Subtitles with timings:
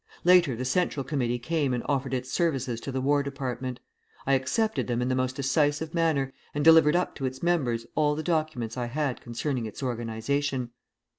[0.23, 3.79] Later the Central Committee came and offered its services to the War Department.
[4.25, 8.15] I accepted them in the most decisive manner, and delivered up to its members all
[8.15, 10.71] the documents I had concerning its organization.